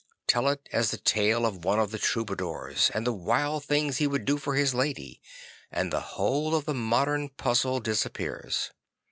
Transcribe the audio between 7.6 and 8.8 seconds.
disappears.